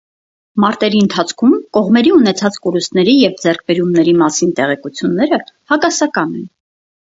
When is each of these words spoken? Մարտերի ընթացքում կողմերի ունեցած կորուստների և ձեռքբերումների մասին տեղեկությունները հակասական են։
Մարտերի 0.63 1.01
ընթացքում 1.07 1.53
կողմերի 1.77 2.13
ունեցած 2.15 2.57
կորուստների 2.63 3.15
և 3.25 3.37
ձեռքբերումների 3.45 4.17
մասին 4.25 4.57
տեղեկությունները 4.63 5.43
հակասական 5.75 6.37
են։ 6.43 6.53